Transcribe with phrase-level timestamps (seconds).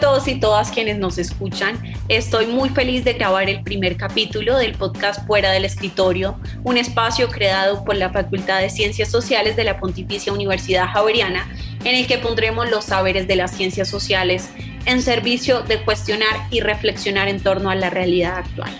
[0.00, 1.80] todos y todas quienes nos escuchan.
[2.08, 7.28] Estoy muy feliz de grabar el primer capítulo del podcast Fuera del Escritorio, un espacio
[7.28, 11.48] creado por la Facultad de Ciencias Sociales de la Pontificia Universidad Javeriana,
[11.84, 14.50] en el que pondremos los saberes de las ciencias sociales
[14.84, 18.70] en servicio de cuestionar y reflexionar en torno a la realidad actual.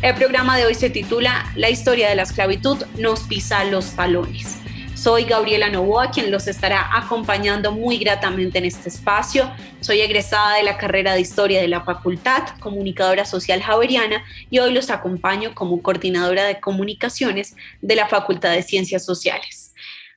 [0.00, 4.61] El programa de hoy se titula La historia de la esclavitud nos pisa los talones.
[5.02, 9.52] Soy Gabriela Novoa, quien los estará acompañando muy gratamente en este espacio.
[9.80, 14.72] Soy egresada de la carrera de Historia de la Facultad, comunicadora social javeriana, y hoy
[14.72, 19.74] los acompaño como coordinadora de comunicaciones de la Facultad de Ciencias Sociales.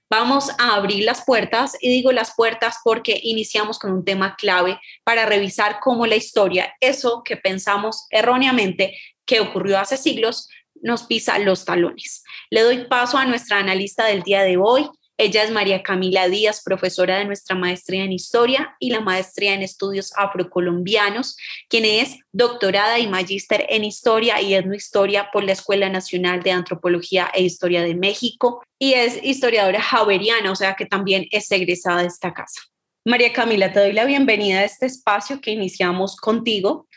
[0.08, 4.80] Vamos a abrir las puertas, y digo las puertas porque iniciamos con un tema clave
[5.04, 8.96] para revisar cómo la historia, eso que pensamos erróneamente
[9.26, 10.48] que ocurrió hace siglos,
[10.82, 12.24] nos pisa los talones.
[12.50, 14.88] Le doy paso a nuestra analista del día de hoy.
[15.18, 19.62] Ella es María Camila Díaz, profesora de nuestra maestría en Historia y la maestría en
[19.62, 21.38] Estudios Afrocolombianos,
[21.70, 27.32] quien es doctorada y magíster en Historia y Etnohistoria por la Escuela Nacional de Antropología
[27.34, 32.08] e Historia de México y es historiadora javeriana, o sea que también es egresada de
[32.08, 32.62] esta casa.
[33.06, 36.88] María Camila, te doy la bienvenida a este espacio que iniciamos contigo.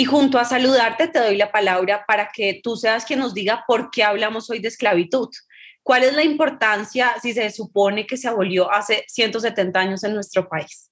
[0.00, 3.64] Y junto a saludarte, te doy la palabra para que tú seas quien nos diga
[3.68, 5.28] por qué hablamos hoy de esclavitud.
[5.82, 10.48] ¿Cuál es la importancia si se supone que se abolió hace 170 años en nuestro
[10.48, 10.90] país?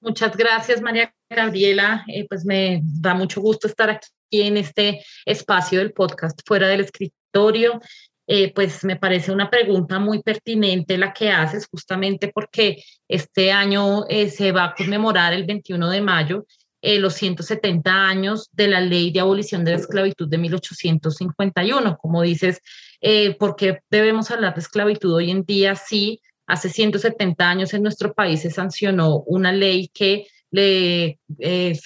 [0.00, 2.04] Muchas gracias, María Gabriela.
[2.08, 6.80] Eh, pues me da mucho gusto estar aquí en este espacio del podcast fuera del
[6.80, 7.80] escritorio.
[8.26, 14.04] Eh, pues me parece una pregunta muy pertinente la que haces, justamente porque este año
[14.08, 16.44] eh, se va a conmemorar el 21 de mayo
[16.82, 21.96] eh, los 170 años de la ley de abolición de la esclavitud de 1851.
[21.96, 22.60] Como dices,
[23.00, 25.76] eh, ¿por qué debemos hablar de esclavitud hoy en día?
[25.76, 31.78] Sí, hace 170 años en nuestro país se sancionó una ley que le eh,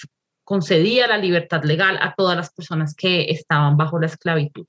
[0.43, 4.65] concedía la libertad legal a todas las personas que estaban bajo la esclavitud.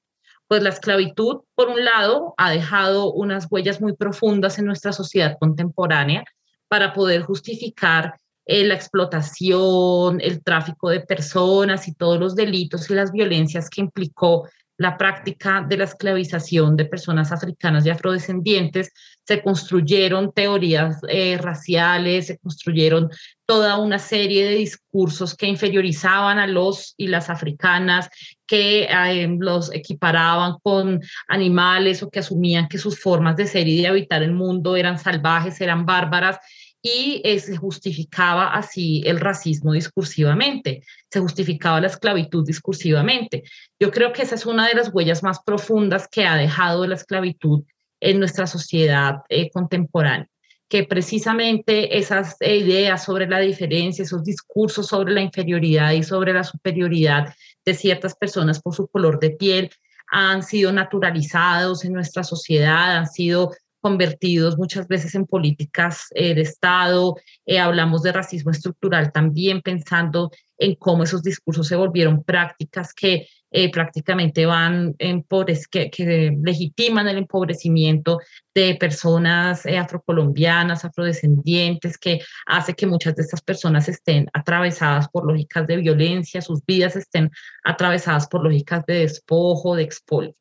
[0.47, 5.39] Pues la esclavitud, por un lado, ha dejado unas huellas muy profundas en nuestra sociedad
[5.41, 6.25] contemporánea
[6.69, 8.15] para poder justificar
[8.49, 13.83] eh, la explotación, el tráfico de personas y todos los delitos y las violencias que
[13.83, 14.49] implicó
[14.79, 18.93] la práctica de la esclavización de personas africanas y afrodescendientes,
[19.27, 23.11] se construyeron teorías eh, raciales, se construyeron
[23.45, 28.09] toda una serie de discursos que inferiorizaban a los y las africanas,
[28.47, 33.83] que eh, los equiparaban con animales o que asumían que sus formas de ser y
[33.83, 36.39] de habitar el mundo eran salvajes, eran bárbaras
[36.83, 43.43] y eh, se justificaba así el racismo discursivamente, se justificaba la esclavitud discursivamente.
[43.81, 46.95] Yo creo que esa es una de las huellas más profundas que ha dejado la
[46.95, 47.65] esclavitud
[48.01, 50.29] en nuestra sociedad eh, contemporánea,
[50.69, 56.45] que precisamente esas ideas sobre la diferencia, esos discursos sobre la inferioridad y sobre la
[56.45, 57.35] superioridad
[57.65, 59.71] de ciertas personas por su color de piel
[60.11, 63.53] han sido naturalizados en nuestra sociedad, han sido
[63.89, 67.15] convertidos muchas veces en políticas eh, de Estado.
[67.47, 73.29] Eh, hablamos de racismo estructural también pensando en cómo esos discursos se volvieron prácticas que
[73.51, 75.25] eh, prácticamente van en
[75.71, 78.19] que, que, legitiman el empobrecimiento
[78.55, 85.67] de personas afrocolombianas, afrodescendientes, que hace que muchas de estas personas estén atravesadas por lógicas
[85.67, 87.31] de violencia, sus vidas estén
[87.65, 90.35] atravesadas por lógicas de despojo, de expolio.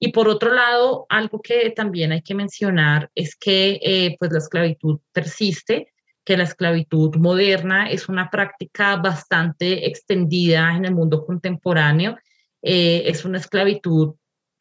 [0.00, 4.38] Y por otro lado, algo que también hay que mencionar es que eh, pues la
[4.38, 5.92] esclavitud persiste,
[6.24, 12.16] que la esclavitud moderna es una práctica bastante extendida en el mundo contemporáneo.
[12.62, 14.14] Eh, es una esclavitud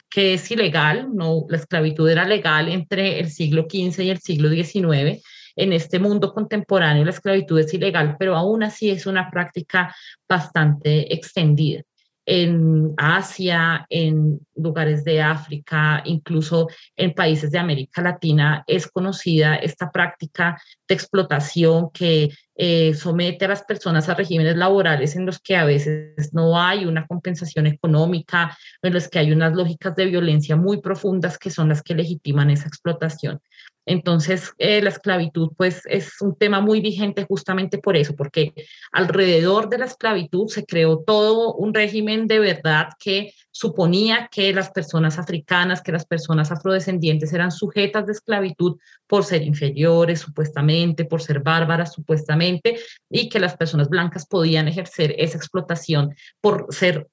[0.09, 4.49] que es ilegal, no, la esclavitud era legal entre el siglo XV y el siglo
[4.49, 5.21] XIX.
[5.55, 9.93] En este mundo contemporáneo la esclavitud es ilegal, pero aún así es una práctica
[10.27, 11.83] bastante extendida
[12.29, 16.67] en Asia, en lugares de África, incluso
[16.97, 23.47] en países de América Latina, es conocida esta práctica de explotación que eh, somete a
[23.47, 28.57] las personas a regímenes laborales en los que a veces no hay una compensación económica,
[28.81, 32.49] en los que hay unas lógicas de violencia muy profundas que son las que legitiman
[32.49, 33.39] esa explotación.
[33.87, 38.53] Entonces, eh, la esclavitud, pues, es un tema muy vigente justamente por eso, porque
[38.91, 44.71] alrededor de la esclavitud se creó todo un régimen de verdad que suponía que las
[44.71, 51.21] personas africanas, que las personas afrodescendientes eran sujetas de esclavitud por ser inferiores, supuestamente, por
[51.21, 52.77] ser bárbaras, supuestamente,
[53.09, 57.07] y que las personas blancas podían ejercer esa explotación por ser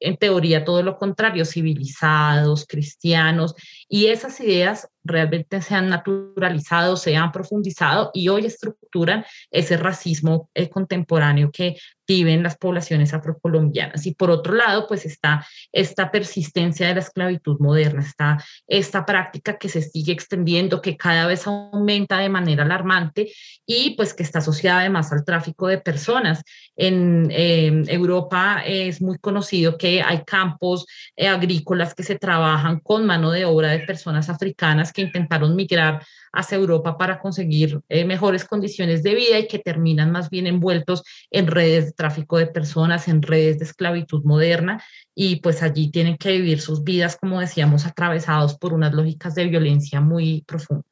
[0.00, 3.54] en teoría todo lo contrario, civilizados, cristianos,
[3.88, 10.50] y esas ideas realmente se han naturalizado, se han profundizado y hoy estructuran ese racismo
[10.54, 11.76] eh, contemporáneo que
[12.08, 14.06] viven las poblaciones afrocolombianas.
[14.06, 19.58] Y por otro lado, pues está esta persistencia de la esclavitud moderna, está esta práctica
[19.58, 23.30] que se sigue extendiendo, que cada vez aumenta de manera alarmante
[23.66, 26.42] y pues que está asociada además al tráfico de personas.
[26.76, 33.30] En Europa es muy conocido que hay campos eh, agrícolas que se trabajan con mano
[33.30, 39.04] de obra de personas africanas que intentaron migrar hacia Europa para conseguir eh, mejores condiciones
[39.04, 43.22] de vida y que terminan más bien envueltos en redes de tráfico de personas, en
[43.22, 44.82] redes de esclavitud moderna
[45.14, 49.46] y pues allí tienen que vivir sus vidas, como decíamos, atravesados por unas lógicas de
[49.46, 50.90] violencia muy profundas.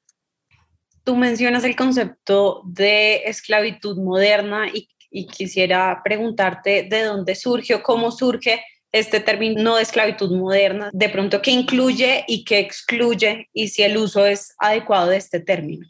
[1.03, 7.83] Tú mencionas el concepto de esclavitud moderna y, y quisiera preguntarte de dónde surge o
[7.83, 8.63] cómo surge
[8.99, 13.97] este término de esclavitud moderna, de pronto qué incluye y qué excluye y si el
[13.97, 15.87] uso es adecuado de este término.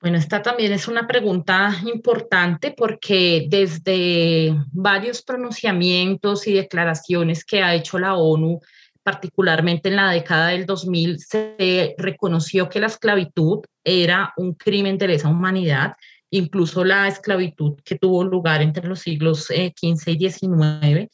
[0.00, 7.74] Bueno, esta también es una pregunta importante porque desde varios pronunciamientos y declaraciones que ha
[7.74, 8.60] hecho la ONU,
[9.02, 15.08] particularmente en la década del 2000, se reconoció que la esclavitud era un crimen de
[15.08, 15.94] lesa humanidad,
[16.28, 19.72] incluso la esclavitud que tuvo lugar entre los siglos XV eh,
[20.06, 21.10] y XIX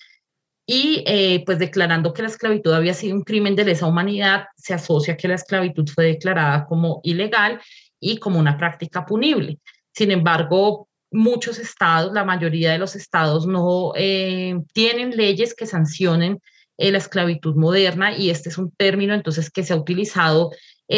[0.73, 4.73] y eh, pues declarando que la esclavitud había sido un crimen de lesa humanidad, se
[4.73, 7.61] asocia que la esclavitud fue declarada como ilegal
[7.99, 9.59] y como una práctica punible.
[9.93, 16.39] Sin embargo, muchos estados, la mayoría de los estados no eh, tienen leyes que sancionen
[16.79, 20.53] eh, la esclavitud moderna y este es un término entonces que se ha utilizado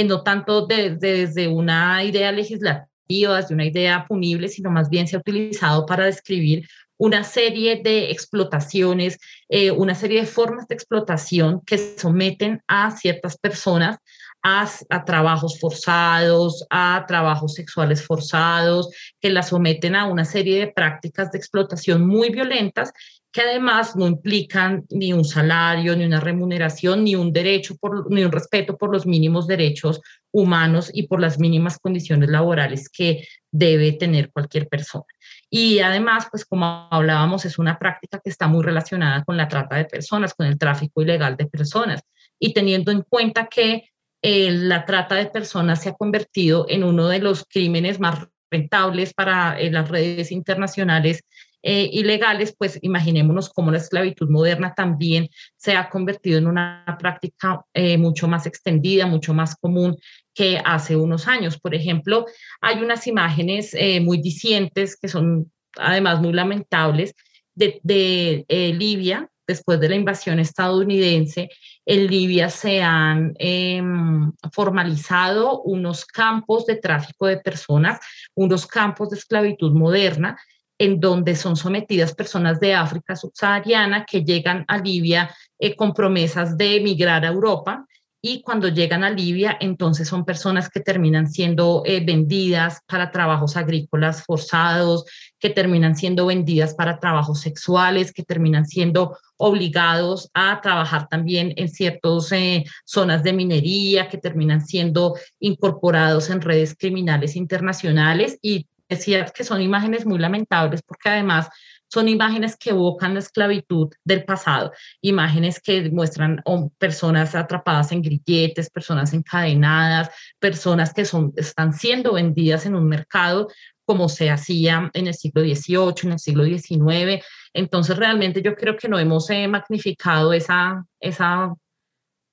[0.07, 5.21] no tanto desde una idea legislativa, desde una idea punible, sino más bien se ha
[5.21, 6.69] utilizado para describir
[7.03, 9.19] una serie de explotaciones,
[9.49, 13.99] eh, una serie de formas de explotación que someten a ciertas personas
[14.41, 18.89] a, trabajos forzados, a trabajos sexuales forzados,
[19.21, 22.93] que las someten a una serie de prácticas de explotación muy violentas
[23.33, 27.75] que además no implican ni un salario, ni una remuneración, ni un derecho,
[28.11, 33.27] ni un respeto por los mínimos derechos humanos y por las mínimas condiciones laborales que
[33.51, 35.07] debe tener cualquier persona.
[35.55, 39.77] Y además, pues como hablábamos, es una práctica que está muy relacionada con la trata
[39.77, 42.01] de personas, con el tráfico ilegal de personas.
[42.39, 43.91] Y teniendo en cuenta que
[44.23, 49.13] eh, la trata de personas se ha convertido en uno de los crímenes más rentables
[49.13, 51.23] para eh, las redes internacionales
[51.63, 57.65] eh, ilegales, pues imaginémonos cómo la esclavitud moderna también se ha convertido en una práctica
[57.99, 59.97] mucho más extendida, mucho más común
[60.35, 61.59] que hace unos años.
[61.59, 62.27] Por ejemplo,
[62.61, 67.15] hay unas imágenes eh, muy dicientes que son además muy lamentables
[67.55, 71.51] de, eh, Libia después de la invasión estadounidense.
[71.85, 77.99] En Libia se han em, formalizado unos campos de tráfico de personas,
[78.35, 80.39] unos campos de esclavitud moderna
[80.83, 86.59] en donde son sometidas personas de África subsahariana que llegan a Libia eh, con promesas
[86.59, 87.87] de emigrar a Europa.
[88.21, 93.57] Y cuando llegan a Libia, entonces son personas que terminan siendo eh, vendidas para trabajos
[93.57, 95.05] agrícolas forzados,
[95.39, 101.69] que terminan siendo vendidas para trabajos sexuales, que terminan siendo obligados a trabajar también en
[101.69, 109.25] ciertas eh, zonas de minería, que terminan siendo incorporados en redes criminales internacionales y decía
[109.27, 111.49] que son imágenes muy lamentables porque además
[111.93, 114.73] son imágenes que evocan la esclavitud del pasado,
[115.03, 116.43] imágenes que muestran
[116.79, 123.49] personas atrapadas en grilletes, personas encadenadas, personas que son, están siendo vendidas en un mercado
[123.85, 127.23] como se hacía en el siglo XVIII, en el siglo XIX.
[127.53, 131.53] Entonces, realmente yo creo que no hemos eh, magnificado esa, esa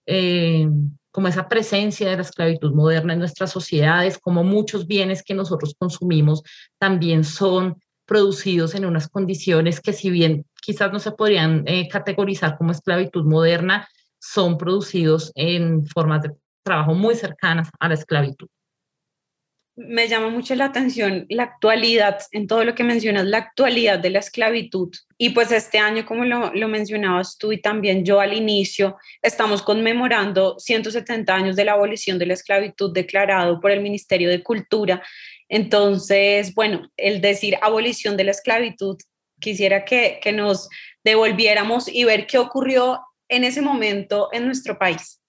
[0.05, 0.69] eh,
[1.11, 5.75] como esa presencia de la esclavitud moderna en nuestras sociedades, como muchos bienes que nosotros
[5.77, 6.43] consumimos
[6.77, 12.57] también son producidos en unas condiciones que si bien quizás no se podrían eh, categorizar
[12.57, 13.87] como esclavitud moderna,
[14.19, 16.31] son producidos en formas de
[16.63, 18.47] trabajo muy cercanas a la esclavitud.
[19.81, 24.09] Me llama mucho la atención la actualidad, en todo lo que mencionas, la actualidad de
[24.09, 24.93] la esclavitud.
[25.17, 29.61] Y pues este año, como lo, lo mencionabas tú y también yo al inicio, estamos
[29.61, 35.01] conmemorando 170 años de la abolición de la esclavitud declarado por el Ministerio de Cultura
[35.49, 38.97] entonces, bueno, el decir abolición de la esclavitud,
[39.39, 40.69] quisiera que, nos
[41.03, 45.19] devolviéramos y ver qué ocurrió en ese momento en nuestro país.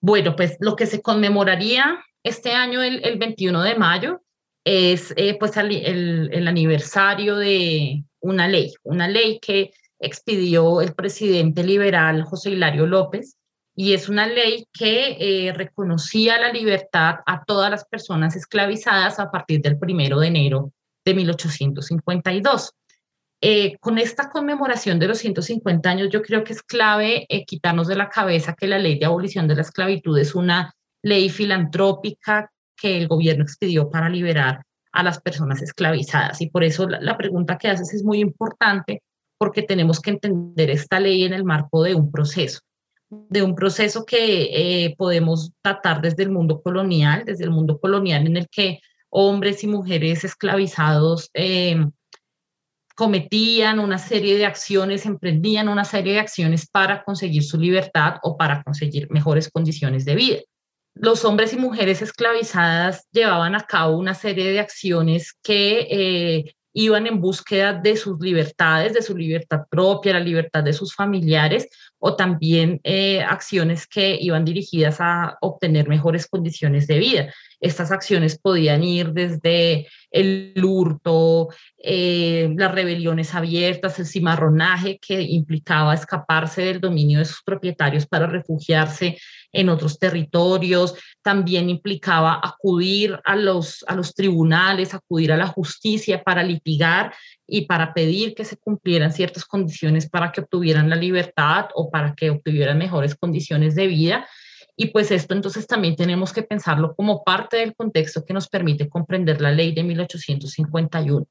[0.00, 4.22] Bueno, pues lo que se conmemoraría este año, el, 21 de mayo,
[4.64, 11.64] es eh, pues el, el, aniversario de una ley, una ley que expidió el presidente
[11.64, 13.36] liberal José Hilario López
[13.74, 19.30] y es una ley que eh, reconocía la libertad a todas las personas esclavizadas a
[19.30, 20.72] partir del primero de enero
[21.04, 22.74] de 1852.
[23.40, 27.88] Eh, con esta conmemoración de los 150 años, yo creo que es clave eh, quitarnos
[27.88, 32.50] de la cabeza que la ley de abolición de la esclavitud es una ley filantrópica
[32.76, 36.40] que el gobierno expidió para liberar a las personas esclavizadas.
[36.40, 39.02] Y por eso la, pregunta que haces es muy importante
[39.38, 42.60] porque tenemos que entender esta ley en el marco de un proceso,
[43.08, 48.26] de un proceso que eh, podemos tratar desde el mundo colonial, desde el mundo colonial
[48.26, 48.80] en el que
[49.10, 51.30] hombres y mujeres esclavizados
[52.94, 58.36] cometían una serie de acciones, emprendían una serie de acciones para conseguir su libertad o
[58.36, 60.40] para conseguir mejores condiciones de vida.
[60.94, 67.06] Los hombres y mujeres esclavizadas llevaban a cabo una serie de acciones que eh, iban
[67.06, 71.68] en búsqueda de sus libertades, de su libertad propia, la libertad de sus familiares,
[72.04, 77.34] o también eh, acciones que iban dirigidas a obtener mejores condiciones de vida.
[77.60, 85.94] Estas acciones podían ir desde el hurto, eh, las rebeliones abiertas, el cimarronaje que implicaba
[85.94, 89.16] escaparse del dominio de sus propietarios para refugiarse
[89.52, 96.20] en otros territorios, también implicaba acudir a los, a los tribunales, acudir a la justicia
[96.24, 97.14] para litigar
[97.54, 102.14] y para pedir que se cumplieran ciertas condiciones para que obtuvieran la libertad o para
[102.14, 104.26] que obtuvieran mejores condiciones de vida.
[104.74, 108.88] Y pues esto entonces también tenemos que pensarlo como parte del contexto que nos permite
[108.88, 111.26] comprender la ley de 1851.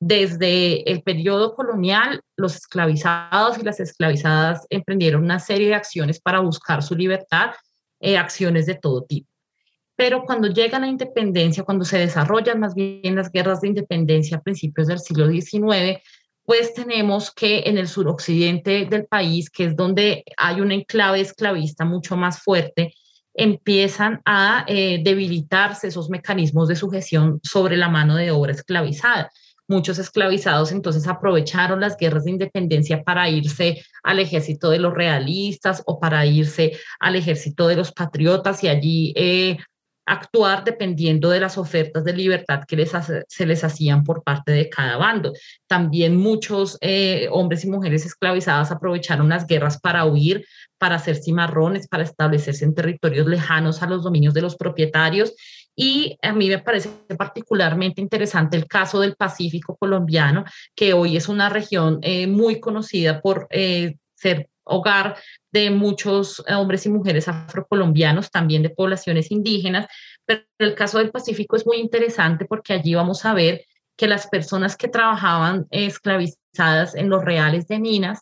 [0.00, 6.40] Desde el periodo colonial, los esclavizados y las esclavizadas emprendieron una serie de acciones para
[6.40, 7.52] buscar su libertad,
[8.00, 9.28] eh, acciones de todo tipo.
[9.96, 14.42] Pero cuando llega la independencia, cuando se desarrollan más bien las guerras de independencia a
[14.42, 16.00] principios del siglo XIX,
[16.44, 21.84] pues tenemos que en el suroccidente del país, que es donde hay un enclave esclavista
[21.84, 22.94] mucho más fuerte,
[23.34, 29.30] empiezan a eh, debilitarse esos mecanismos de sujeción sobre la mano de obra esclavizada.
[29.68, 35.82] Muchos esclavizados entonces aprovecharon las guerras de independencia para irse al ejército de los realistas
[35.86, 39.58] o para irse al ejército de los patriotas y allí eh,
[40.06, 42.92] actuar dependiendo de las ofertas de libertad que les
[43.28, 45.32] se les hacían por parte de cada bando.
[45.66, 50.46] También muchos eh, hombres y mujeres esclavizadas aprovecharon las guerras para huir,
[50.78, 55.34] para hacer cimarrones, para establecerse en territorios lejanos a los dominios de los propietarios.
[55.74, 60.44] Y a mí me parece particularmente interesante el caso del Pacífico colombiano,
[60.74, 65.16] que hoy es una región eh, muy conocida por eh, ser hogar
[65.52, 69.86] de muchos hombres y mujeres afrocolombianos, también de poblaciones indígenas,
[70.24, 73.64] pero el caso del Pacífico es muy interesante porque allí vamos a ver
[73.96, 78.20] que las personas que trabajaban esclavizadas en los reales de minas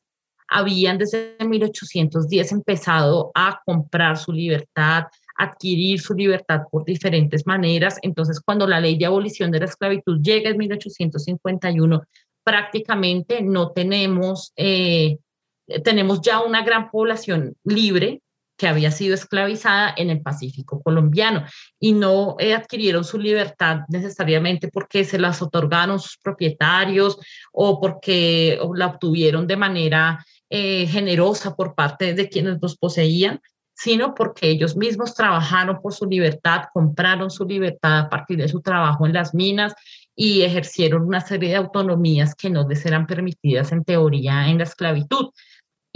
[0.48, 5.04] habían desde 1810 empezado a comprar su libertad,
[5.36, 7.98] adquirir su libertad por diferentes maneras.
[8.02, 12.02] Entonces, cuando la ley de abolición de la esclavitud llega en 1851,
[12.44, 15.18] prácticamente no tenemos eh, eh,
[15.82, 18.20] tenemos ya una gran población libre
[18.56, 21.44] que había sido esclavizada en el Pacífico colombiano
[21.80, 27.18] y no eh, adquirieron su libertad necesariamente porque se las otorgaron sus propietarios
[27.52, 33.40] o porque la obtuvieron de manera eh, generosa por parte de quienes los poseían,
[33.74, 38.60] sino porque ellos mismos trabajaron por su libertad, compraron su libertad a partir de su
[38.60, 39.74] trabajo en las minas
[40.14, 44.64] y ejercieron una serie de autonomías que no les eran permitidas en teoría en la
[44.64, 45.30] esclavitud.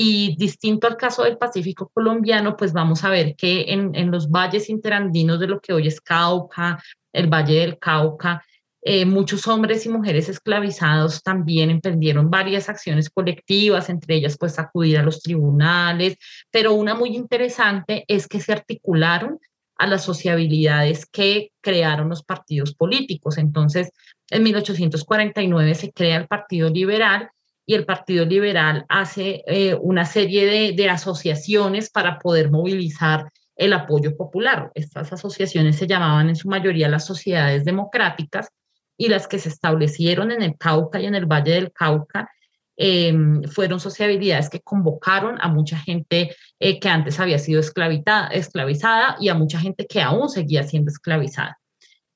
[0.01, 4.31] Y distinto al caso del Pacífico colombiano, pues vamos a ver que en, en los
[4.31, 6.81] valles interandinos de lo que hoy es Cauca,
[7.13, 8.45] el Valle del Cauca,
[8.81, 14.99] eh, muchos hombres y mujeres esclavizados también emprendieron varias acciones colectivas, entre ellas pues acudir
[14.99, 16.17] a los tribunales,
[16.51, 19.41] pero una muy interesante es que se articularon
[19.77, 23.37] a las sociabilidades que crearon los partidos políticos.
[23.37, 23.91] Entonces,
[24.31, 27.31] en 1849 se crea el Partido Liberal
[27.69, 34.17] y el Partido Liberal hace eh, una serie de, asociaciones para poder movilizar el apoyo
[34.17, 34.73] popular.
[34.75, 38.49] Estas asociaciones se llamaban en su mayoría las sociedades democráticas
[38.97, 42.31] y las que se establecieron en el Cauca y en el Valle del Cauca
[42.75, 49.29] em, fueron sociabilidades que convocaron a mucha gente eh, que antes había sido esclavizada y
[49.29, 51.59] a mucha gente que aún seguía siendo esclavizada.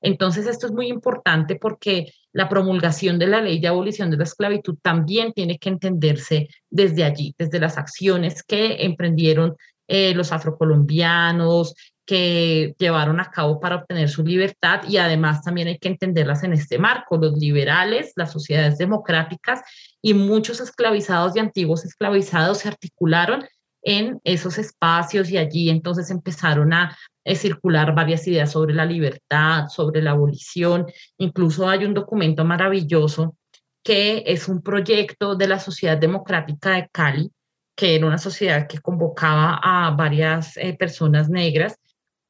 [0.01, 4.23] Entonces, esto es muy importante porque la promulgación de la ley de abolición de la
[4.23, 9.55] esclavitud también tiene que entenderse desde allí, desde las acciones que emprendieron
[9.87, 11.75] eh, los afrocolombianos,
[12.05, 16.53] que llevaron a cabo para obtener su libertad y además también hay que entenderlas en
[16.53, 19.61] este marco, los liberales, las sociedades democráticas
[20.01, 23.45] y muchos esclavizados y antiguos esclavizados se articularon
[23.83, 26.97] en esos espacios y allí entonces empezaron a,
[27.35, 30.85] circular varias ideas sobre la libertad, sobre la abolición.
[31.17, 33.37] Incluso hay un documento maravilloso
[33.81, 37.31] que es un proyecto de la Sociedad Democrática de Cali,
[37.77, 41.77] que era una sociedad que convocaba a varias eh, personas negras.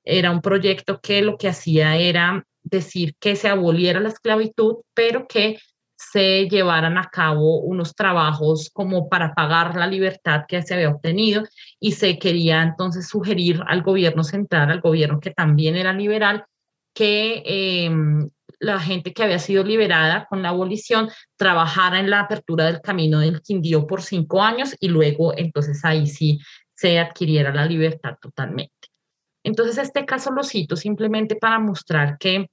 [0.03, 5.27] Era un proyecto que lo que hacía era decir que se aboliera la esclavitud, pero
[5.27, 5.57] que
[6.11, 11.43] se llevaran a cabo unos trabajos como para pagar la libertad que se había obtenido
[11.79, 16.45] y se quería entonces sugerir al gobierno central, al gobierno que también era liberal,
[16.93, 18.29] que em,
[18.59, 23.19] la gente que había sido liberada con la abolición trabajara en la apertura del camino
[23.19, 26.39] del Quindío por cinco años y luego entonces ahí sí
[26.75, 28.89] se adquiriera la libertad totalmente.
[29.43, 32.47] Entonces este caso lo cito simplemente para mostrar que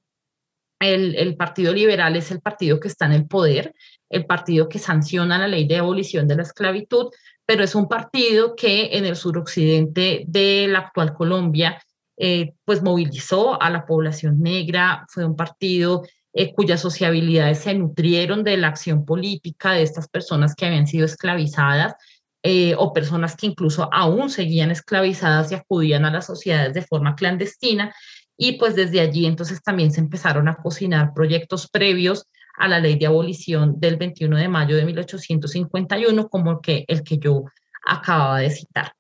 [0.81, 3.75] el, Partido Liberal es el partido que está en el poder,
[4.09, 7.11] el partido que sanciona la ley de abolición de la esclavitud,
[7.45, 11.83] pero es un partido que en el suroccidente de la actual Colombia,
[12.17, 18.45] eh, pues movilizó a la población negra, fue un partido eh, cuyas sociabilidades se nutrieron
[18.45, 21.95] de la acción política de estas personas que habían sido esclavizadas
[22.43, 27.15] eh, o personas que incluso aún seguían esclavizadas y acudían a las sociedades de forma
[27.15, 27.95] clandestina
[28.43, 32.99] y pues desde allí entonces también se empezaron a cocinar proyectos previos a la ley
[32.99, 37.45] de abolición del 21 de mayo de 1851, como que el que yo
[37.87, 38.95] acababa de citar.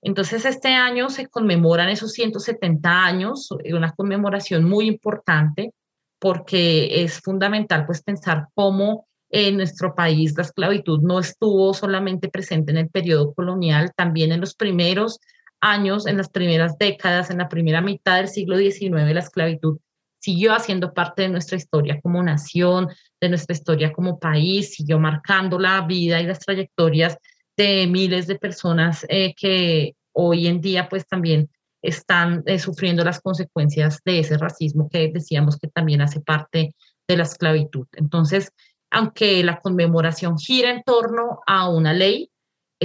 [0.00, 5.72] Entonces, este año se conmemoran esos 170 años, una conmemoración muy importante
[6.20, 12.70] porque es fundamental pues pensar cómo en nuestro país la esclavitud no estuvo solamente presente
[12.70, 15.18] en el periodo colonial, también en los primeros
[15.64, 19.78] años, en las primeras décadas, en la primera mitad del siglo XIX, la esclavitud
[20.20, 22.88] siguió haciendo parte de nuestra historia como nación,
[23.20, 27.18] de nuestra historia como país, siguió marcando la vida y las trayectorias
[27.56, 31.50] de miles de personas eh, que hoy en día pues también
[31.82, 36.74] están eh, sufriendo las consecuencias de ese racismo que decíamos que también hace parte
[37.06, 37.86] de la esclavitud.
[37.92, 38.50] Entonces,
[38.90, 42.30] aunque la conmemoración gira en torno a una ley,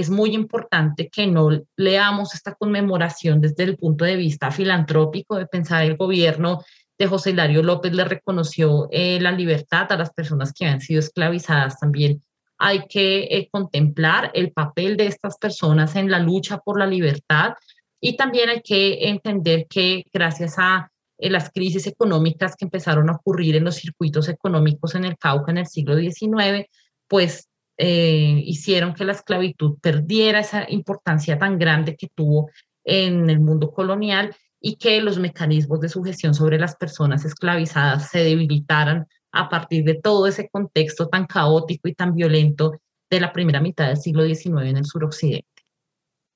[0.00, 5.46] es muy importante que no leamos esta conmemoración desde el punto de vista filantrópico, de
[5.46, 6.64] pensar el gobierno
[6.98, 11.00] de José Hilario López le reconoció eh, la libertad a las personas que habían sido
[11.00, 11.78] esclavizadas.
[11.78, 12.22] También
[12.58, 17.54] hay que eh, contemplar el papel de estas personas en la lucha por la libertad
[18.00, 23.16] y también hay que entender que gracias a eh, las crisis económicas que empezaron a
[23.16, 26.66] ocurrir en los circuitos económicos en el Cauca en el siglo XIX,
[27.06, 27.49] pues
[27.82, 32.50] eh, hicieron que la esclavitud perdiera esa importancia tan grande que tuvo
[32.84, 38.22] en el mundo colonial y que los mecanismos de sujeción sobre las personas esclavizadas se
[38.22, 43.62] debilitaran a partir de todo ese contexto tan caótico y tan violento de la primera
[43.62, 45.59] mitad del siglo XIX en el suroccidente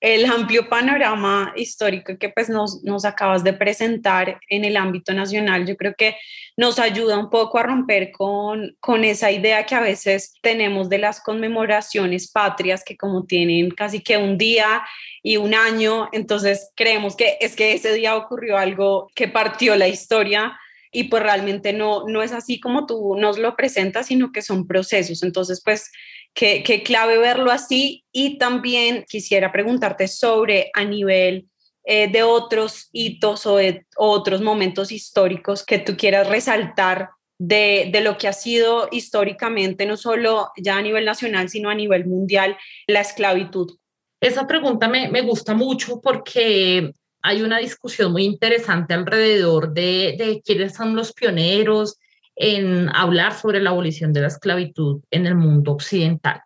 [0.04, 5.78] el amplio panorama histórico que pues nos, acabas de presentar en el ámbito nacional, yo
[5.78, 6.14] creo que
[6.58, 10.98] nos ayuda un poco a romper con, con esa idea que a veces tenemos de
[10.98, 14.84] las conmemoraciones patrias que como tienen casi que un día
[15.22, 19.88] y un año, entonces creemos que es que ese día ocurrió algo que partió la
[19.88, 20.54] historia
[20.92, 24.66] y pues realmente no, no es así como tú nos lo presentas, sino que son
[24.66, 25.22] procesos.
[25.22, 25.90] Entonces, pues
[26.34, 28.04] Qué, clave verlo así.
[28.12, 31.48] Y también quisiera preguntarte sobre a nivel
[31.84, 38.00] eh, de otros hitos o de otros momentos históricos que tú quieras resaltar de, de,
[38.00, 42.56] lo que ha sido históricamente, no solo ya a nivel nacional, sino a nivel mundial,
[42.86, 43.76] la esclavitud.
[44.20, 46.92] Esa pregunta me, me gusta mucho porque
[47.22, 51.98] hay una discusión muy interesante alrededor de, de quiénes son los pioneros,
[52.36, 56.42] en hablar sobre la abolición de la esclavitud en el mundo occidental.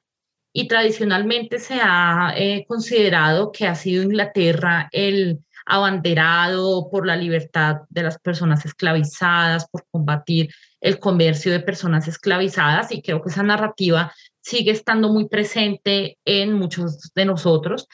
[0.53, 7.83] Y tradicionalmente se ha eh, considerado que ha sido Inglaterra el abanderado por la libertad
[7.91, 10.49] de las personas esclavizadas, por combatir
[10.81, 16.55] el comercio de personas esclavizadas y creo que esa narrativa sigue estando muy presente en
[16.55, 17.87] muchos de nosotros,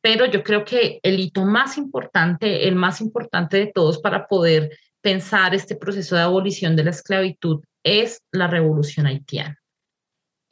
[0.00, 4.70] pero yo creo que el hito más importante, el más importante de todos para poder
[5.00, 9.58] pensar este proceso de abolición de la esclavitud es la revolución haitiana.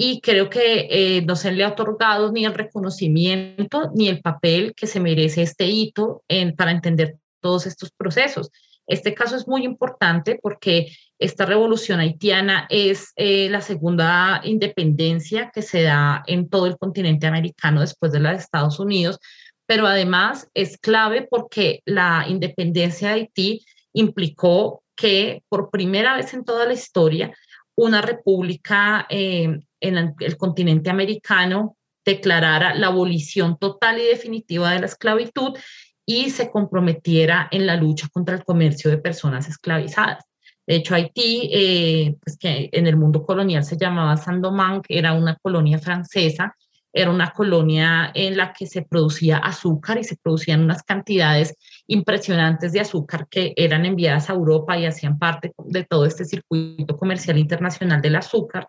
[0.01, 4.75] Y creo que eh, no se le ha otorgado ni el reconocimiento ni el papel
[4.77, 8.51] que se merece este hito en, para entender todos estos procesos.
[8.87, 15.63] Este caso es muy importante porque esta revolución haitiana es eh, la segunda independencia que
[15.63, 19.19] se da en todo el continente americano después de la de Estados Unidos,
[19.67, 26.45] pero además es clave porque la independencia de Haití implicó que por primera vez en
[26.45, 27.33] toda la historia
[27.77, 34.87] una república eh, en el, continente americano declarara la abolición total y definitiva de la
[34.87, 35.57] esclavitud
[36.05, 40.25] y se comprometiera en la lucha contra el comercio de personas esclavizadas.
[40.67, 45.37] De hecho, Haití, eh, pues que en el mundo colonial se llamaba Saint-Domingue, era una
[45.37, 46.57] colonia francesa,
[46.93, 51.55] era una colonia en la que se producía azúcar y se producían unas cantidades
[51.89, 56.97] impresionantes de azúcar que eran enviadas a Europa y hacían parte de todo este circuito
[56.97, 58.69] comercial internacional del azúcar.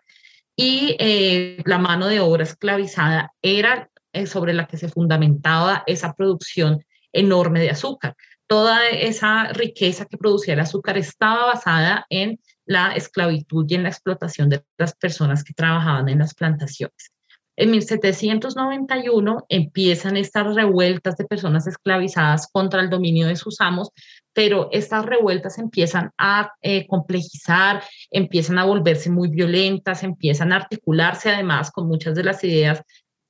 [0.56, 6.14] Y eh, la mano de obra esclavizada era eh, sobre la que se fundamentaba esa
[6.14, 8.16] producción enorme de azúcar.
[8.46, 13.90] Toda esa riqueza que producía el azúcar estaba basada en la esclavitud y en la
[13.90, 17.12] explotación de las personas que trabajaban en las plantaciones.
[17.60, 23.90] En 1791 empiezan estas revueltas de personas esclavizadas contra el dominio de sus amos,
[24.32, 31.28] pero estas revueltas empiezan a eh, complejizar, empiezan a volverse muy violentas, empiezan a articularse
[31.28, 32.82] además con muchas de las ideas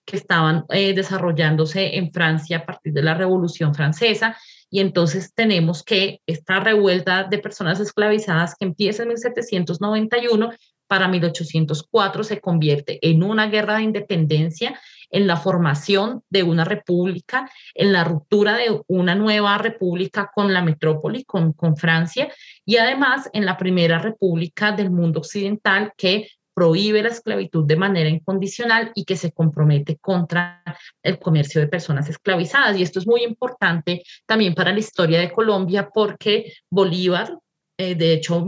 [0.04, 4.36] que estaban eh, desarrollándose en Francia a partir de la Revolución Francesa.
[4.70, 10.50] Y entonces tenemos que esta revuelta de personas esclavizadas que empieza en 1791
[10.90, 14.76] para 1804 se convierte en una guerra de independencia,
[15.08, 20.62] en la formación de una república, en la ruptura de una nueva república con la
[20.62, 22.28] metrópoli, con, con Francia,
[22.64, 28.10] y además en la primera república del mundo occidental que prohíbe la esclavitud de manera
[28.10, 30.64] incondicional y que se compromete contra
[31.04, 32.76] el comercio de personas esclavizadas.
[32.76, 37.38] Y esto es muy importante también para la historia de Colombia porque Bolívar,
[37.80, 38.46] eh, de hecho,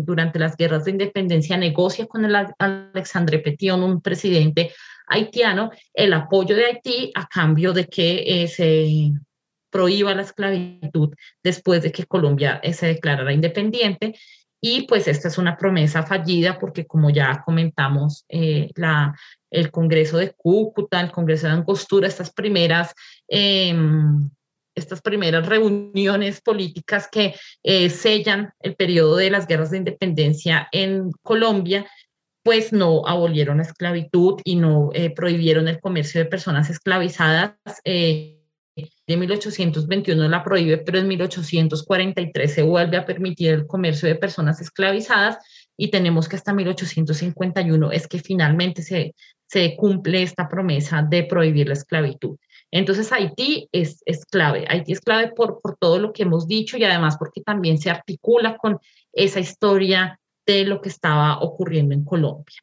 [0.00, 4.72] durante las guerras de independencia negocia con el Alexandre Petion, un presidente
[5.06, 9.12] haitiano, el apoyo de Haití a cambio de que eh, se
[9.68, 14.14] prohíba la esclavitud después de que Colombia eh, se declarara independiente.
[14.62, 18.24] Y pues esta es una promesa fallida porque como ya comentamos,
[18.76, 19.14] la,
[19.50, 22.94] el Congreso de Cúcuta, el Congreso de Angostura, estas primeras
[23.28, 24.30] em,
[24.74, 31.10] estas primeras reuniones políticas que eh, sellan el periodo de las guerras de independencia en
[31.22, 31.86] Colombia,
[32.42, 37.54] pues no abolieron la esclavitud y no eh, prohibieron el comercio de personas esclavizadas.
[37.84, 38.40] Eh,
[39.06, 44.60] de 1821 la prohíbe, pero en 1843 se vuelve a permitir el comercio de personas
[44.60, 45.38] esclavizadas
[45.76, 49.14] y tenemos que hasta 1851 es que finalmente se,
[49.46, 52.36] se cumple esta promesa de prohibir la esclavitud.
[52.74, 56.76] Entonces Haití es, es clave, Haití es clave por, por todo lo que hemos dicho
[56.76, 58.80] y además porque también se articula con
[59.12, 62.56] esa historia de lo que estaba ocurriendo en Colombia.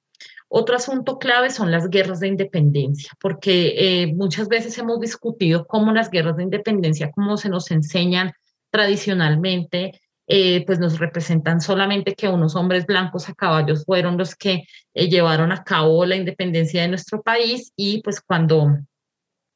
[0.50, 5.94] Otro asunto clave son las guerras de independencia, porque eh, muchas veces hemos discutido cómo
[5.94, 8.34] las guerras de independencia, como se nos enseñan
[8.70, 14.66] tradicionalmente, eh, pues nos representan solamente que unos hombres blancos a caballos fueron los que
[14.94, 18.78] eh, llevaron a cabo la independencia de nuestro país y pues cuando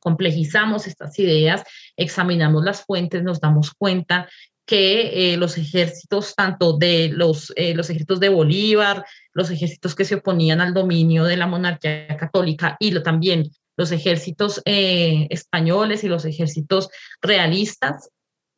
[0.05, 1.63] complejizamos estas ideas,
[1.97, 4.29] examinamos las fuentes, nos damos cuenta
[4.67, 10.05] que eh, los ejércitos, tanto de los, eh, los ejércitos de Bolívar, los ejércitos que
[10.05, 16.03] se oponían al dominio de la monarquía católica y lo, también los ejércitos eh, españoles
[16.03, 16.89] y los ejércitos
[17.19, 18.09] realistas,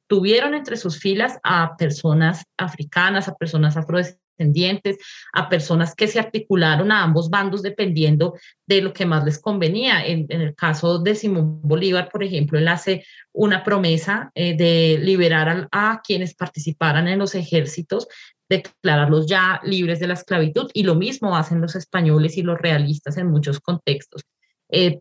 [0.09, 4.26] tuvieron entre sus filas a personas africanas, a personas afrodescendientes
[5.33, 10.05] a personas que se articularon a ambos bandos dependiendo de lo que más les convenía.
[10.05, 15.67] En, el caso de Simón Bolívar, por ejemplo, él hace una promesa eh, de liberar
[15.71, 18.07] a, quienes participaran en los ejércitos,
[18.49, 23.17] declararlos ya libres de la esclavitud, y lo mismo hacen los españoles y los realistas
[23.17, 24.23] en muchos contextos.
[24.69, 24.99] Eh,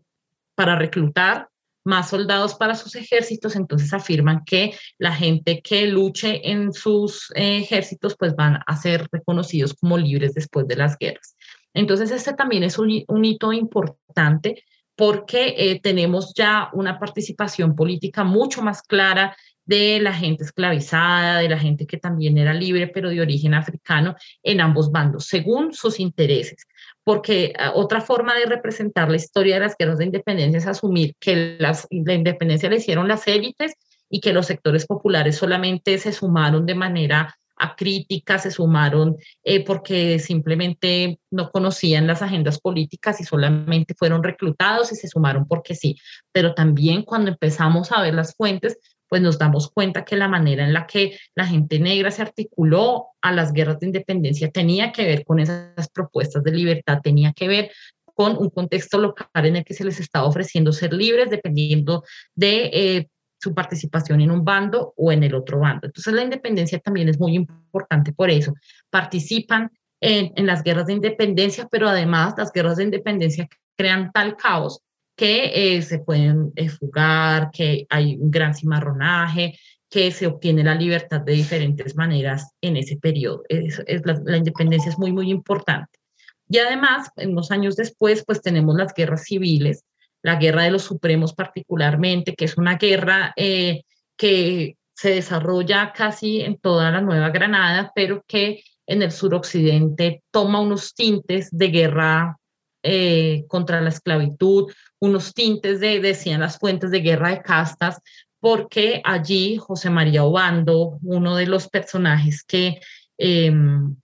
[0.55, 1.49] para reclutar
[1.87, 7.59] más soldados para sus ejércitos, entonces afirman que la gente que luche en sus eh,
[7.59, 11.35] ejércitos pues van a ser reconocidos como libres después de las guerras.
[11.73, 12.91] Entonces este también es un,
[13.25, 14.63] hito importante
[14.95, 21.49] porque eh, tenemos ya una participación política mucho más clara de la gente esclavizada, de
[21.49, 25.99] la gente que también era libre, pero de origen africano, en ambos bandos, según sus
[25.99, 26.65] intereses
[27.07, 31.15] porque ah, otra forma de representar la historia de las guerras de independencia es asumir
[31.21, 33.75] que las, la independencia la hicieron las élites
[34.09, 40.19] y que los sectores populares solamente se sumaron de manera acrítica, se sumaron eh, porque
[40.19, 45.95] simplemente no conocían las agendas políticas y solamente fueron reclutados y se sumaron porque sí.
[46.33, 48.77] Pero también cuando empezamos a ver las fuentes,
[49.07, 53.07] pues nos damos cuenta que la manera en la que la gente negra se articuló
[53.21, 57.47] a las guerras de independencia tenía que ver con esas propuestas de libertad, tenía que
[57.47, 57.71] ver
[58.03, 62.69] con un contexto local en el que se les estaba ofreciendo ser libres dependiendo de
[62.73, 65.85] eh, su participación en un bando o en el otro bando.
[65.85, 68.53] Entonces la independencia también es muy importante por eso.
[68.89, 74.35] Participan en, en las guerras de independencia, pero además las guerras de independencia crean tal
[74.35, 74.81] caos
[75.17, 81.33] que se pueden fugar, que hay un gran cimarronaje, que se obtiene la libertad de
[81.33, 83.41] diferentes maneras en ese periodo.
[83.49, 85.99] Es, la, independencia es muy, muy importante.
[86.47, 89.83] Y además, unos años después, pues tenemos las guerras civiles,
[90.21, 93.83] la guerra de los supremos particularmente, que es una guerra eh,
[94.15, 100.61] que se desarrolla casi en toda la Nueva Granada, pero que en el suroccidente toma
[100.61, 102.37] unos tintes de guerra
[102.83, 107.99] eh, contra la esclavitud, unos tintes de, decían las fuentes, de guerra de castas,
[108.39, 112.79] porque allí José María Obando, uno de los personajes que
[113.17, 113.95] em,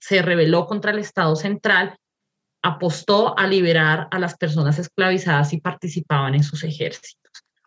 [0.00, 1.96] se rebeló contra el Estado central,
[2.62, 7.18] apostó a liberar a las personas esclavizadas y participaban en sus ejércitos.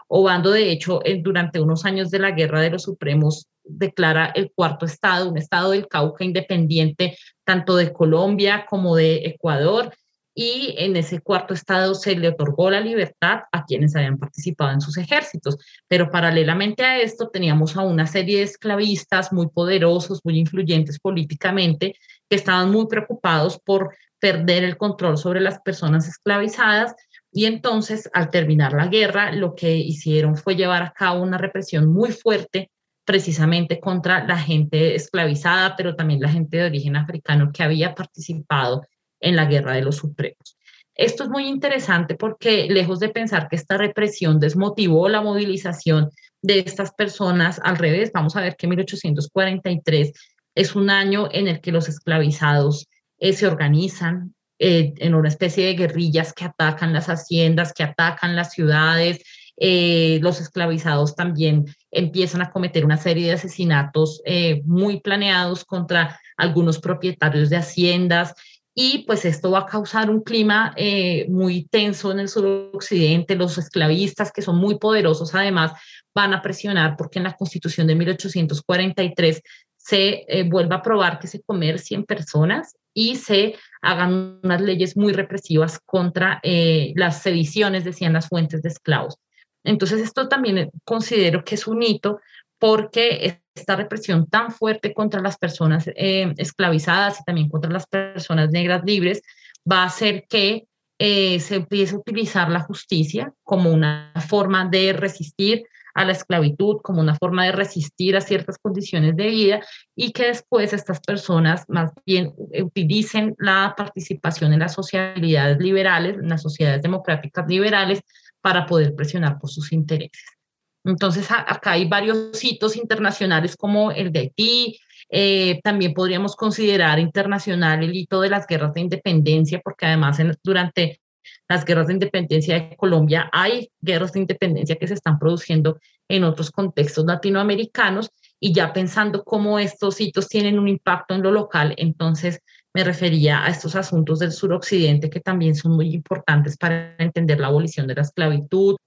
[0.07, 4.85] Obando, de hecho, durante unos años de la Guerra de los Supremos, declara el cuarto
[4.85, 9.93] estado, un estado del Cauca independiente tanto de Colombia como de Ecuador,
[10.33, 14.81] y en ese cuarto estado se le otorgó la libertad a quienes habían participado en
[14.81, 15.57] sus ejércitos.
[15.87, 21.95] Pero paralelamente a esto teníamos a una serie de esclavistas muy poderosos, muy influyentes políticamente,
[22.29, 26.95] que estaban muy preocupados por perder el control sobre las personas esclavizadas.
[27.33, 31.91] Y entonces, al terminar la guerra, lo que hicieron fue llevar a cabo una represión
[31.91, 32.71] muy fuerte
[33.03, 38.83] precisamente contra la gente esclavizada, pero también la gente de origen africano que había participado
[39.21, 40.57] en la Guerra de los Supremos.
[40.95, 46.09] Esto es muy interesante porque lejos de pensar que esta represión desmotivó la movilización
[46.41, 50.11] de estas personas, al revés, vamos a ver que 1843
[50.55, 52.87] es un año en el que los esclavizados
[53.19, 58.35] eh, se organizan eh, en una especie de guerrillas que atacan las haciendas, que atacan
[58.35, 59.23] las ciudades.
[59.57, 64.21] Eh, los esclavizados también empiezan a cometer una serie de asesinatos
[64.65, 68.33] muy planeados contra algunos propietarios de haciendas
[68.73, 73.35] y pues esto va a causar un clima eh, muy tenso en el suroccidente.
[73.35, 75.73] Los esclavistas, que son muy poderosos, además,
[76.15, 79.41] van a presionar porque en la constitución de 1843
[79.77, 85.11] se eh, vuelva a probar que se comercien personas y se hagan unas leyes muy
[85.11, 89.17] represivas contra eh, las sediciones, decían las fuentes de esclavos.
[89.63, 92.19] Entonces, esto también considero que es un hito
[92.61, 98.51] porque esta represión tan fuerte contra las personas eh, esclavizadas y también contra las personas
[98.51, 99.23] negras libres
[99.69, 100.67] va a hacer que
[100.99, 105.63] eh, se empiece a utilizar la justicia como una forma de resistir
[105.95, 110.27] a la esclavitud, como una forma de resistir a ciertas condiciones de vida y que
[110.27, 116.83] después estas personas más bien utilicen la participación en las sociedades liberales, en las sociedades
[116.83, 118.01] democráticas liberales,
[118.39, 120.40] para poder presionar por sus intereses.
[120.83, 124.79] Entonces, acá hay varios hitos internacionales como el de Haití.
[125.09, 131.01] Eh, también podríamos considerar internacional el hito de las guerras de independencia, porque además durante
[131.47, 136.23] las guerras de independencia de Colombia hay guerras de independencia que se están produciendo en
[136.23, 141.73] otros contextos latinoamericanos y ya pensando cómo estos hitos tienen un impacto en lo local,
[141.77, 142.39] entonces
[142.73, 147.47] me refería a estos asuntos del suroccidente que también son muy importantes para entender la
[147.47, 148.77] abolición de la esclavitud,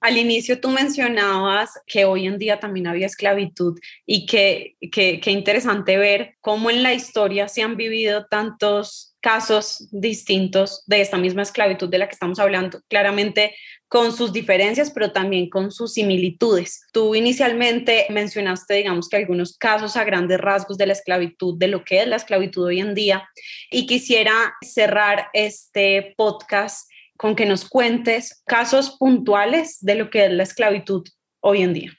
[0.00, 5.98] al inicio tú mencionabas que hoy en día también había esclavitud y que, que, interesante
[5.98, 11.90] ver cómo en la historia se han vivido tantos casos distintos de esta misma esclavitud
[11.90, 13.54] de la que estamos hablando, claramente
[13.88, 16.80] con sus diferencias, pero también con sus similitudes.
[16.92, 21.84] Tú inicialmente mencionaste, digamos que algunos casos a grandes rasgos de la esclavitud, de lo
[21.84, 23.28] que es la esclavitud hoy en día,
[23.70, 26.89] y quisiera cerrar este podcast
[27.20, 31.06] con que nos cuentes casos puntuales de lo que es la esclavitud
[31.40, 31.92] hoy en día.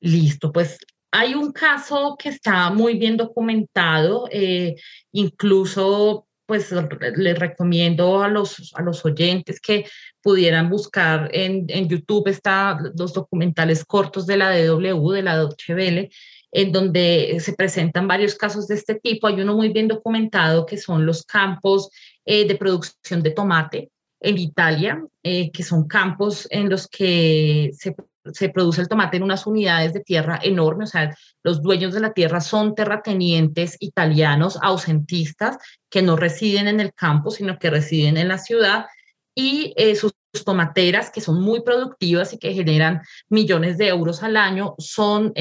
[0.00, 0.78] Listo, pues
[1.10, 4.76] hay un caso que está muy bien documentado, eh,
[5.12, 9.84] incluso pues les recomiendo a los, a los oyentes que
[10.22, 15.74] pudieran buscar en, en YouTube está los documentales cortos de la DW, de la Deutsche
[15.74, 16.10] Welle,
[16.52, 19.26] en donde se presentan varios casos de este tipo.
[19.26, 21.90] Hay uno muy bien documentado que son los campos
[22.24, 27.94] eh, de producción de tomate en Italia, eh, que son campos en los que se,
[28.32, 32.00] se, produce el tomate en unas unidades de tierra enormes, o sea, los dueños de
[32.00, 35.56] la tierra son terratenientes italianos ausentistas
[35.88, 38.86] que no residen en el campo, sino que residen en la ciudad
[39.34, 40.12] y eh, sus
[40.44, 45.32] tomateras, que son muy productivas y que generan millones de euros al año, son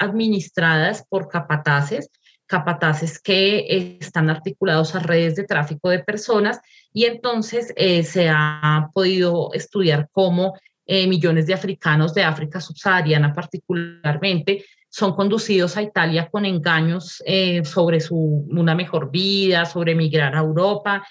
[0.00, 2.10] administradas por capataces
[2.46, 6.60] capataces que están articulados a redes de tráfico de personas
[6.92, 10.54] y entonces eh, se ha podido estudiar cómo
[10.86, 17.64] eh, millones de africanos de África subsahariana particularmente son conducidos a Italia con engaños eh,
[17.64, 21.04] sobre su, una mejor vida, sobre emigrar a Europa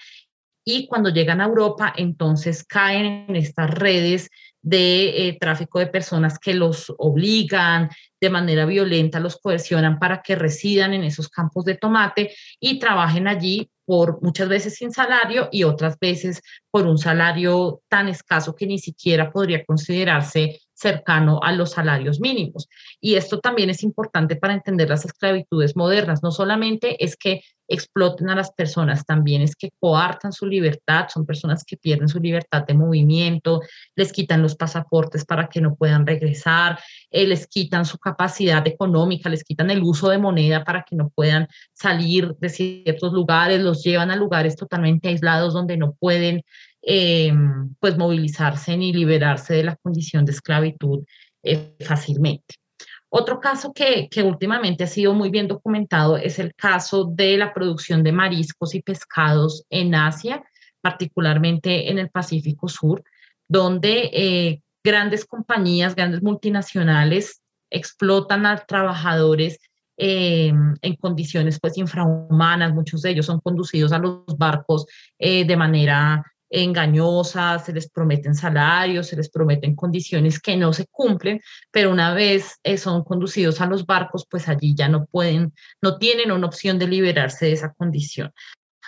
[0.64, 4.30] y cuando llegan a Europa, entonces caen en estas redes
[4.62, 10.36] de eh, tráfico de personas que los obligan de manera violenta, los coercionan para que
[10.36, 15.64] residan en esos campos de tomate y trabajen allí por muchas veces sin salario y
[15.64, 21.70] otras veces por un salario tan escaso que ni siquiera podría considerarse cercano a los
[21.70, 22.68] salarios mínimos.
[23.00, 26.22] Y esto también es importante para entender las esclavitudes modernas.
[26.22, 31.24] No solamente es que exploten a las personas, también es que coartan su libertad, son
[31.24, 33.62] personas que pierden su libertad de movimiento,
[33.96, 36.78] les quitan los pasaportes para que no puedan regresar,
[37.10, 41.08] eh, les quitan su capacidad económica, les quitan el uso de moneda para que no
[41.08, 46.42] puedan salir de ciertos lugares, los llevan a lugares totalmente aislados donde no pueden
[46.86, 47.32] eh,
[47.80, 51.04] pues movilizarse ni liberarse de la condición de esclavitud
[51.42, 52.56] eh, fácilmente.
[53.08, 57.54] Otro caso que, que, últimamente ha sido muy bien documentado es el caso de la
[57.54, 60.42] producción de mariscos y pescados en Asia,
[60.82, 63.02] particularmente en el Pacífico Sur,
[63.48, 69.58] donde eh, grandes compañías, grandes multinacionales explotan a trabajadores
[69.96, 74.86] en condiciones pues infrahumanas, muchos de ellos son conducidos a los barcos
[75.18, 81.40] de manera engañosas, se les prometen salarios, se les prometen condiciones que no se cumplen,
[81.70, 85.98] pero una vez eh, son conducidos a los barcos, pues allí ya no pueden, no
[85.98, 88.32] tienen una opción de liberarse de esa condición.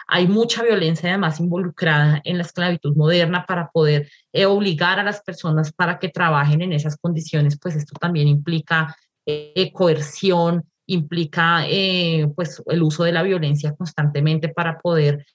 [0.08, 5.20] Hay mucha violencia además involucrada en la esclavitud moderna para poder eh, obligar a las
[5.22, 11.64] personas para que trabajen en esas condiciones, pues esto también implica eh, coerción, implica
[12.36, 15.26] pues el uso de la violencia constantemente para poder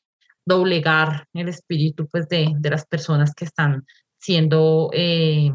[0.45, 3.85] doblegar el espíritu pues, de, de las personas que están
[4.19, 5.51] siendo eh,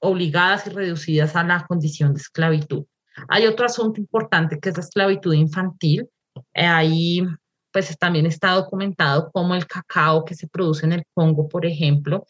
[0.00, 2.84] obligadas y reducidas a la condición de esclavitud.
[3.28, 6.08] Hay otro asunto importante que es la esclavitud infantil.
[6.54, 7.22] Ahí
[7.72, 12.26] pues también está documentado cómo el cacao que se produce en el Congo, por ejemplo,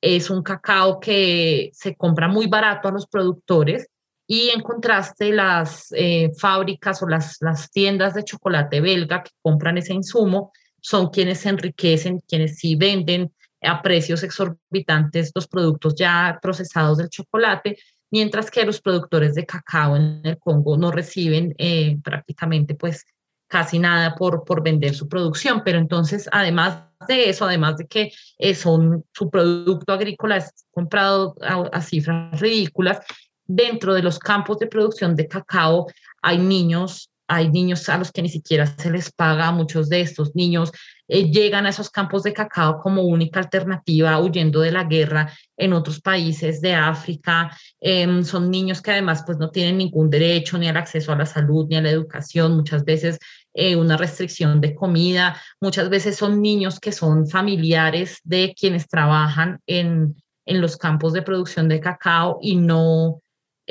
[0.00, 3.88] es un cacao que se compra muy barato a los productores
[4.32, 9.76] y en contraste, las eh, fábricas o las, las tiendas de chocolate belga que compran
[9.76, 16.38] ese insumo son quienes se enriquecen, quienes sí venden a precios exorbitantes los productos ya
[16.40, 17.76] procesados del chocolate,
[18.12, 23.04] mientras que los productores de cacao en el Congo no reciben eh, prácticamente pues
[23.48, 25.62] casi nada por, por vender su producción.
[25.64, 31.34] Pero entonces, además de eso, además de que eh, son, su producto agrícola es comprado
[31.40, 33.00] a cifras ridículas,
[33.50, 35.88] dentro de los campos de producción de cacao
[36.22, 40.36] hay niños, hay niños a los que ni siquiera se les paga, muchos de estos
[40.36, 40.70] niños
[41.08, 45.72] eh, llegan a esos campos de cacao como única alternativa huyendo de la guerra en
[45.72, 47.50] otros países de África.
[47.80, 51.26] Em, son niños que además pues no tienen ningún derecho ni al acceso a la
[51.26, 53.18] salud ni a la educación, muchas veces
[53.52, 59.58] eh, una restricción de comida, muchas veces son niños que son familiares de quienes trabajan
[59.66, 60.14] en,
[60.46, 63.20] en los campos de producción de cacao y no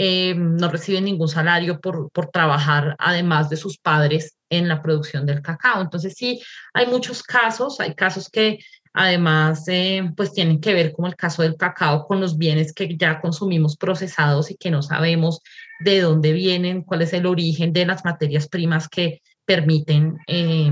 [0.02, 5.26] eh, no reciben ningún salario por, por trabajar además de sus padres en la producción
[5.26, 5.82] del cacao.
[5.82, 6.42] Entonces sí,
[6.74, 8.60] hay muchos casos, hay casos que
[8.94, 12.96] además eh, pues tienen que ver como el caso del cacao con los bienes que
[12.96, 15.42] ya consumimos procesados y que no sabemos
[15.82, 20.72] de dónde vienen, cuál es el origen de las materias primas que permiten, eh,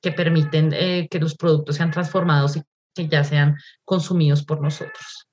[0.00, 2.62] que, permiten que los productos sean transformados y
[2.94, 5.27] que ya sean consumidos por nosotros.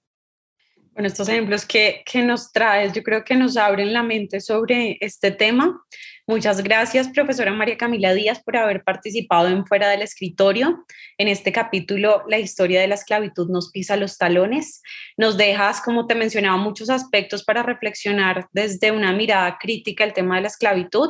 [0.96, 4.98] Bueno, estos ejemplos que, que, nos traes, yo creo que nos abren la mente sobre
[5.02, 5.84] este tema.
[6.26, 10.86] Muchas gracias, profesora María Camila Díaz, por haber participado en Fuera del Escritorio.
[11.18, 14.82] En este capítulo, la historia de la esclavitud nos pisa los talones.
[15.18, 20.38] Nos dejas, como te mencionaba, muchos aspectos para reflexionar desde una mirada crítica el tema
[20.38, 21.10] de la esclavitud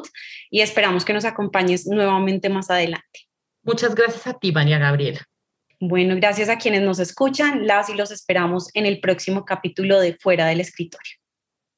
[0.50, 3.28] y esperamos que nos acompañes nuevamente más adelante.
[3.62, 5.21] Muchas gracias a ti, María Gabriela.
[5.81, 10.15] Bueno, gracias a quienes nos escuchan, las y los esperamos en el próximo capítulo de
[10.15, 11.17] Fuera del Escritorio.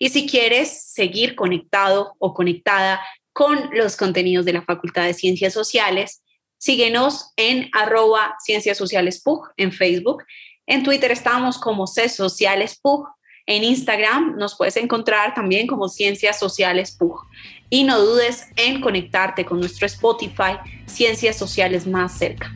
[0.02, 3.02] Y si quieres seguir conectado o conectada
[3.34, 6.22] con los contenidos de la Facultad de Ciencias Sociales,
[6.56, 10.24] síguenos en arroba Ciencias Sociales PUG en Facebook.
[10.66, 13.08] En Twitter estamos como C Sociales PUG.
[13.44, 17.20] En Instagram nos puedes encontrar también como Ciencias Sociales PUG.
[17.68, 22.50] Y no dudes en conectarte con nuestro Spotify Ciencias Sociales más cerca.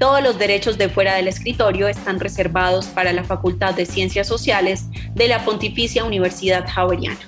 [0.00, 4.86] Todos los derechos de fuera del escritorio están reservados para la Facultad de Ciencias Sociales
[5.14, 7.20] de la Pontificia Universidad Javeriana.